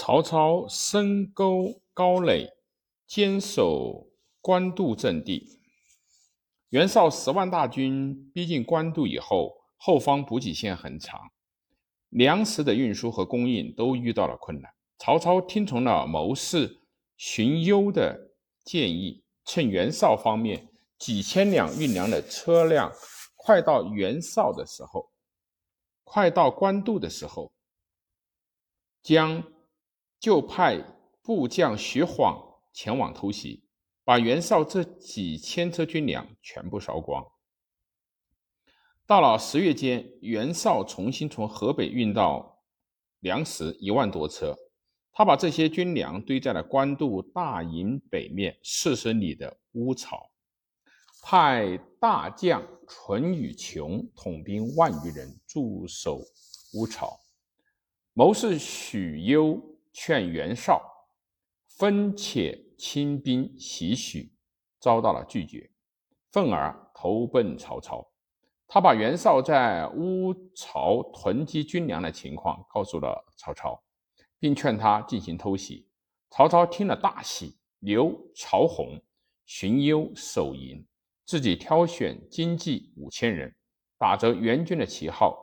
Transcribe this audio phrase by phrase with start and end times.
[0.00, 2.48] 曹操深沟高垒，
[3.04, 4.06] 坚守
[4.40, 5.58] 官渡阵地。
[6.68, 11.20] 袁绍十万大军逼近官渡以后，后方补给线很长，
[12.10, 14.72] 粮食的运输和供应都遇到了困难。
[14.98, 16.78] 曹操听从了谋士
[17.16, 18.30] 荀攸的
[18.64, 22.92] 建议，趁袁绍方面几千辆运粮的车辆
[23.34, 25.10] 快到袁绍的时候，
[26.04, 27.50] 快到官渡的时候，
[29.02, 29.42] 将。
[30.20, 30.82] 就派
[31.22, 33.64] 部将徐晃前往偷袭，
[34.04, 37.24] 把袁绍这几千车军粮全部烧光。
[39.06, 42.58] 到了十月间，袁绍重新从河北运到
[43.20, 44.56] 粮食一万多车，
[45.12, 50.30] 他把这些军粮堆在了官渡大营北面四十里的乌巢，
[51.22, 56.20] 派大将淳于琼统兵万余人驻守
[56.74, 57.18] 乌巢，
[58.14, 59.77] 谋士许攸。
[59.92, 60.82] 劝袁绍
[61.66, 64.32] 分且亲兵袭许，
[64.80, 65.70] 遭到了拒绝，
[66.30, 68.08] 愤而投奔曹操。
[68.66, 73.82] 他把袁绍在乌巢囤积军粮的情况告诉了曹操，
[74.38, 75.88] 并劝他进行偷袭。
[76.30, 79.00] 曹操听了大喜，留曹洪、
[79.46, 80.86] 荀攸守营，
[81.24, 83.54] 自己挑选精骑五千人，
[83.96, 85.38] 打着援军的旗号，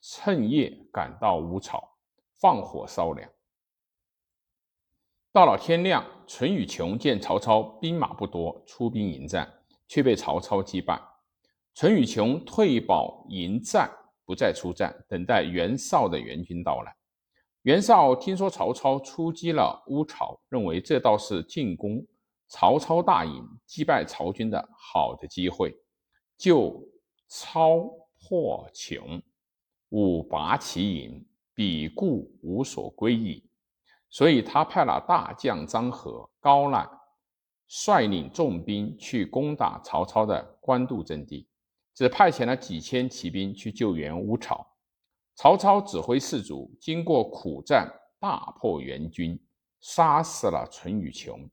[0.00, 1.96] 趁夜赶到乌巢，
[2.40, 3.30] 放火烧粮。
[5.34, 9.50] 到了天亮，淳于琼见曹操兵马不多，出兵迎战，
[9.88, 11.00] 却被曹操击败。
[11.74, 13.90] 淳于琼退保迎战，
[14.26, 16.94] 不再出战，等待袁绍的援军到来。
[17.62, 22.06] 袁绍听说曹操出击了乌巢，认为这倒是进攻
[22.48, 25.74] 曹操大营、击败曹军的好的机会，
[26.36, 26.78] 就
[27.26, 27.88] 操
[28.20, 29.22] 破琼，
[29.88, 33.42] 吾拔其营，彼故无所归矣。
[34.12, 36.86] 所以他派了大将张合、高览
[37.66, 41.48] 率领重兵去攻打曹操的官渡阵地，
[41.94, 44.66] 只派遣了几千骑兵去救援乌巢。
[45.34, 49.42] 曹操指挥士卒经过苦战，大破援军，
[49.80, 51.48] 杀死了淳于琼，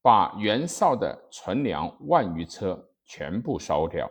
[0.00, 4.08] 把袁绍的存粮万余车全部烧掉。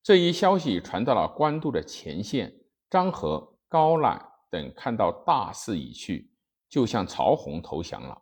[0.00, 2.54] 这一消息传到了官渡的前线，
[2.88, 4.30] 张合、高览。
[4.54, 6.30] 等看到大势已去，
[6.68, 8.16] 就向曹洪投降了。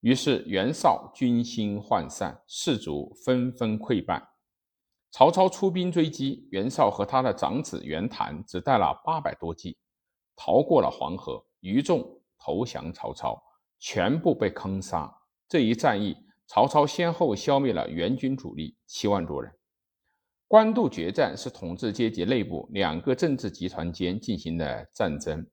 [0.00, 4.22] 于是袁绍军心涣散，士卒纷纷溃败。
[5.10, 9.78] 曹操出兵追击，袁绍和他的长子袁谭只带了八百多骑，
[10.36, 13.42] 逃过了黄河，余众投降曹操，
[13.78, 15.10] 全部被坑杀。
[15.48, 16.14] 这一战役，
[16.46, 19.50] 曹操先后消灭了援军主力七万多人。
[20.46, 25.46] 官渡决战是统治阶级内部两个政治集团间进行的战争。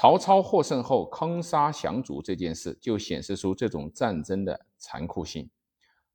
[0.00, 5.50] 曹操获胜后坑杀降卒这件事，就显示出这种战争的残酷性。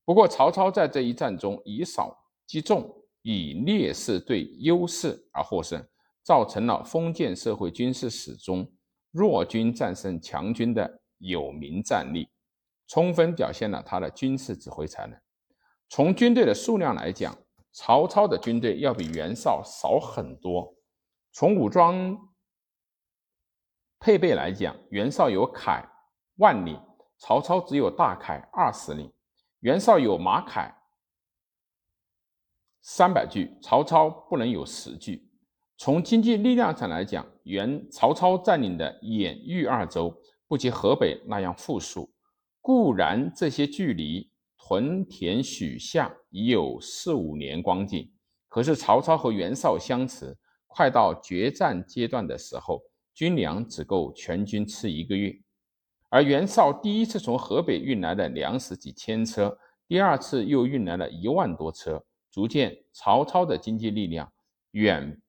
[0.05, 2.17] 不过，曹操在这一战中以少
[2.47, 2.89] 击众，
[3.23, 5.85] 以劣势对优势而获胜，
[6.23, 8.71] 造成了封建社会军事史中
[9.11, 12.29] 弱军战胜强军的有名战例，
[12.87, 15.19] 充分表现了他的军事指挥才能。
[15.89, 17.37] 从军队的数量来讲，
[17.73, 20.73] 曹操的军队要比袁绍少很多。
[21.33, 22.17] 从武装，
[24.03, 25.81] 配备来讲，袁绍有铠
[26.35, 26.77] 万领，
[27.17, 29.09] 曹操只有大铠二十领。
[29.61, 30.69] 袁绍有马铠
[32.81, 35.31] 三百具，曹操不能有十具。
[35.77, 40.13] 从经济力量上来讲，袁曹操占领的兖豫二州
[40.49, 42.13] 不及河北那样富庶。
[42.59, 48.11] 固然这些距离屯田许下已有四五年光景，
[48.49, 50.37] 可是曹操和袁绍相持，
[50.67, 52.81] 快到决战阶段的时候。
[53.13, 55.39] 军粮只够全军吃一个月，
[56.09, 59.55] 而袁绍第一次从河北运来的粮食几千车，
[59.87, 64.33] 第二次又运来了一万多车，足见曹操的经济力量
[64.71, 65.21] 远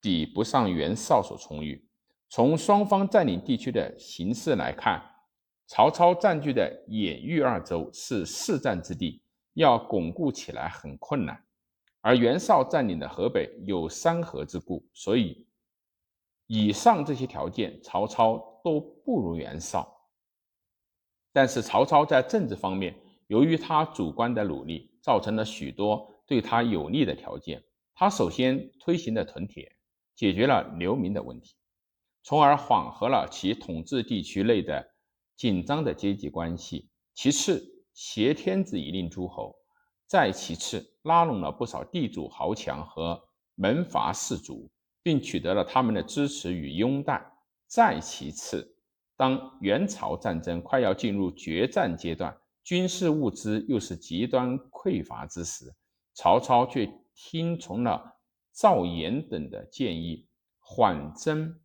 [0.00, 1.84] 比不上袁绍所充裕。
[2.28, 5.02] 从双方占领地区的形势来看，
[5.66, 9.20] 曹操占据的兖豫二州是四战之地，
[9.54, 11.34] 要巩固起来很困难；
[12.00, 15.44] 而袁绍占领的河北有山河之固，所以。
[16.52, 19.88] 以上这些条件，曹操都不如袁绍。
[21.32, 22.92] 但是曹操在政治方面，
[23.28, 27.62] 由于他主观的努力，造成了许多对他有利的条件。
[27.94, 29.70] 他首先推行的屯田，
[30.16, 31.54] 解决了流民的问题，
[32.24, 34.84] 从而缓和了其统治地区内的
[35.36, 36.90] 紧张的阶级关系。
[37.14, 37.62] 其次，
[37.94, 39.54] 挟天子以令诸侯；
[40.08, 43.22] 再其次，拉拢了不少地主豪强和
[43.54, 44.68] 门阀士族。
[45.02, 47.24] 并取得了他们的支持与拥戴。
[47.66, 48.76] 再其次，
[49.16, 55.72] 当元朝战争快要进入决战阶段，军事物资又是极端匮乏之时，
[56.14, 58.18] 曹操却听从了
[58.52, 60.26] 赵岩等的建议，
[60.58, 61.60] 缓征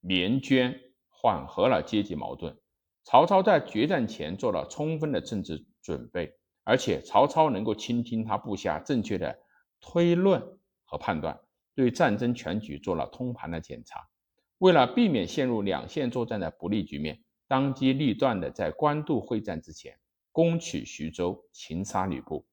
[0.00, 2.56] 绵捐，缓和了阶级矛盾。
[3.04, 6.30] 曹操在决战前做了充分的政治准备，
[6.64, 9.38] 而且曹操能够倾听他部下正确的
[9.80, 10.42] 推论
[10.84, 11.40] 和判断，
[11.78, 14.04] 对战争全局做了通盘的检查。
[14.58, 19.96] 为了避免陷入两线作战的不利局面，当机立断的在官渡会战之前
[20.32, 22.44] 攻取徐州，擒杀吕布，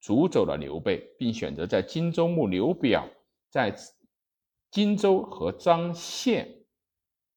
[0.00, 3.08] 逐走了刘备，并选择在荆州牧刘表
[3.48, 3.72] 在
[4.72, 6.52] 荆州和张宪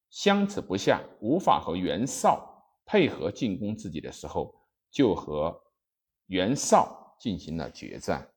[0.10, 4.56] 相持不下，无法和袁绍配合进攻自己的时候，
[4.90, 5.56] 就和
[6.26, 8.28] 袁绍进行了决战。